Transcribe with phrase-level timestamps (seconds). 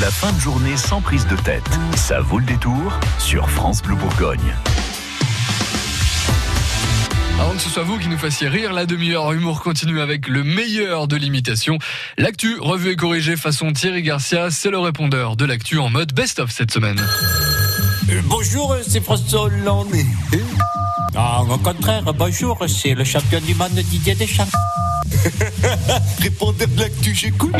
[0.00, 1.68] La fin de journée sans prise de tête.
[1.94, 4.54] Ça vaut le détour sur France Bleu Bourgogne.
[7.38, 10.42] Avant que ce soit vous qui nous fassiez rire, la demi-heure humour continue avec le
[10.42, 11.78] meilleur de l'imitation.
[12.16, 16.50] L'actu, revue et corrigée façon Thierry Garcia, c'est le répondeur de l'actu en mode best-of
[16.50, 16.98] cette semaine.
[18.08, 19.92] Euh, bonjour, c'est François Hollande.
[21.16, 24.46] Ah, au contraire, bonjour, c'est le champion du monde Didier Deschamps.
[26.20, 27.52] Répondeur de l'actu, j'écoute.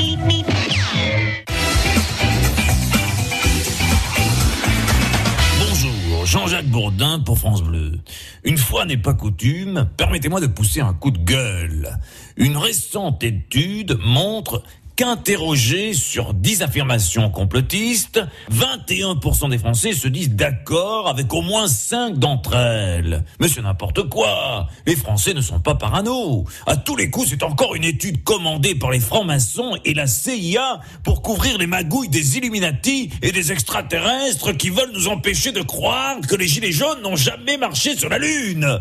[6.31, 7.99] Jean-Jacques Bourdin pour France Bleu.
[8.45, 11.99] Une fois n'est pas coutume, permettez-moi de pousser un coup de gueule.
[12.37, 14.63] Une récente étude montre
[15.01, 18.21] qu'interrogés sur 10 affirmations complotistes,
[18.53, 23.25] 21% des Français se disent d'accord avec au moins 5 d'entre elles.
[23.41, 24.69] Mais c'est n'importe quoi.
[24.85, 26.45] Les Français ne sont pas parano.
[26.67, 30.81] À tous les coups, c'est encore une étude commandée par les francs-maçons et la CIA
[31.03, 36.21] pour couvrir les magouilles des Illuminati et des extraterrestres qui veulent nous empêcher de croire
[36.29, 38.81] que les Gilets jaunes n'ont jamais marché sur la Lune.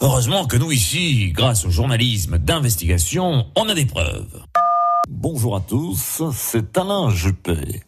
[0.00, 4.42] Heureusement que nous ici, grâce au journalisme d'investigation, on a des preuves.
[5.22, 7.84] Bonjour à tous, c'est Alain Juppé.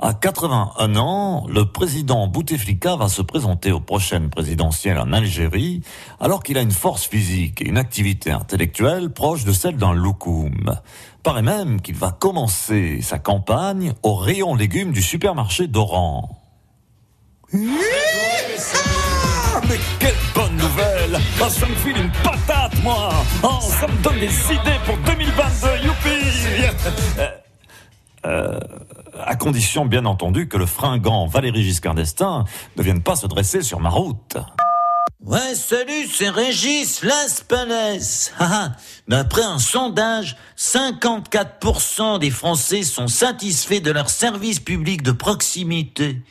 [0.00, 5.82] À 81 ans, le président Bouteflika va se présenter aux prochaines présidentielles en Algérie,
[6.20, 10.76] alors qu'il a une force physique et une activité intellectuelle proche de celle d'un loukoum.
[11.24, 16.38] Paraît même qu'il va commencer sa campagne au rayon légumes du supermarché d'Oran.
[17.52, 17.58] Ah,
[19.68, 23.10] mais quelle bonne nouvelle Ah, Ça me file une patate, moi
[23.42, 25.75] Oh, ça me donne des idées pour 2022,
[29.46, 33.78] condition bien entendu que le fringant Valéry Giscard d'Estaing ne vienne pas se dresser sur
[33.78, 34.36] ma route.
[35.20, 38.32] Ouais, salut, c'est Régis Laspalès.
[38.40, 38.72] Ah, ah.
[39.06, 46.22] D'après un sondage, 54% des Français sont satisfaits de leur service public de proximité.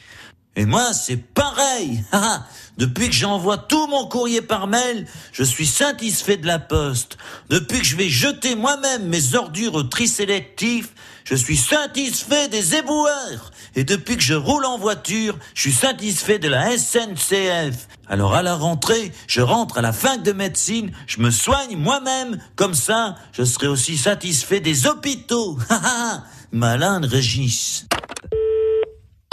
[0.55, 2.03] Et moi, c'est pareil.
[2.11, 2.47] Ah, ah.
[2.77, 7.17] Depuis que j'envoie tout mon courrier par mail, je suis satisfait de la poste.
[7.49, 10.89] Depuis que je vais jeter moi-même mes ordures au tri sélectif,
[11.23, 13.51] je suis satisfait des éboueurs.
[13.75, 17.87] Et depuis que je roule en voiture, je suis satisfait de la SNCF.
[18.07, 22.39] Alors à la rentrée, je rentre à la fac de médecine, je me soigne moi-même.
[22.55, 25.57] Comme ça, je serai aussi satisfait des hôpitaux.
[26.51, 27.87] Malin de Régis.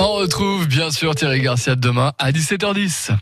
[0.04, 3.12] On retrouve bien sûr Thierry Garcia demain à 17h10.